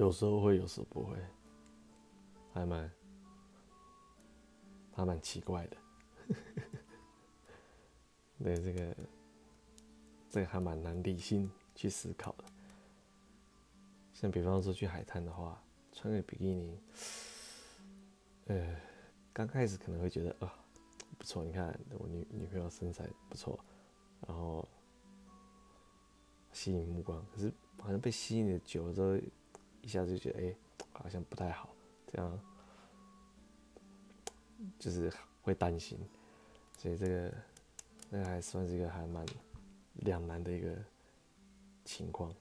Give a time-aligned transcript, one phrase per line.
[0.00, 1.14] 有时候会，有时候不会，
[2.54, 2.90] 还蛮
[4.92, 5.76] 还蛮奇怪的。
[8.42, 8.96] 对，这个
[10.30, 12.44] 这个还蛮难理性去思考的。
[14.14, 16.80] 像比方说去海滩的话，穿个比基尼，
[18.46, 18.80] 呃，
[19.34, 20.50] 刚开始可能会觉得啊、哦、
[21.18, 23.62] 不错，你看我女女朋友身材不错，
[24.26, 24.66] 然后
[26.52, 27.22] 吸引目光。
[27.30, 29.18] 可是好像被吸引的久了之后，
[29.82, 30.54] 一下子就觉得哎、
[30.92, 31.68] 好像不太好，
[32.06, 32.40] 这样
[34.78, 35.12] 就是
[35.42, 35.98] 会担心，
[36.78, 37.32] 所以这个。
[38.12, 39.24] 那还算是一个还蛮
[39.94, 40.76] 两难的一个
[41.84, 42.34] 情况。